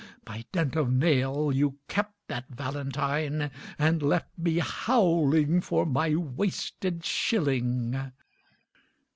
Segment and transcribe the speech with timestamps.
[0.25, 7.05] By dint of nail you kept that valentine, And left me howling for my wasted
[7.05, 8.11] shilling.